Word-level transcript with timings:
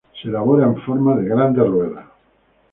Se 0.19 0.27
elabora 0.29 0.65
en 0.65 0.81
forma 0.81 1.15
de 1.15 1.29
grandes 1.29 1.63
ruedas. 1.67 2.05